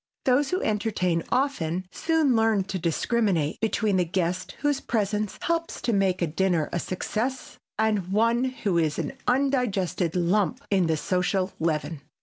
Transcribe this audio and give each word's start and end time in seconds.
Those 0.25 0.49
who 0.49 0.63
entertain 0.63 1.21
often 1.29 1.85
soon 1.91 2.35
learn 2.35 2.63
to 2.63 2.79
discriminate 2.79 3.59
between 3.61 3.97
the 3.97 4.03
guest 4.03 4.53
whose 4.61 4.79
presence 4.81 5.37
helps 5.43 5.79
to 5.83 5.93
make 5.93 6.23
a 6.23 6.25
dinner 6.25 6.69
a 6.73 6.79
success 6.79 7.59
and 7.77 8.07
one 8.11 8.45
who 8.45 8.79
is 8.79 8.97
an 8.97 9.13
undigested 9.27 10.15
lump 10.15 10.59
in 10.71 10.87
the 10.87 10.97
social 10.97 11.53
leaven. 11.59 12.01